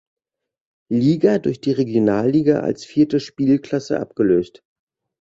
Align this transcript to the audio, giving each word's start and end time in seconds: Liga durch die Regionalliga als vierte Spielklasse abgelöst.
Liga 0.89 1.37
durch 1.37 1.61
die 1.61 1.73
Regionalliga 1.73 2.61
als 2.61 2.83
vierte 2.85 3.19
Spielklasse 3.19 3.99
abgelöst. 3.99 4.63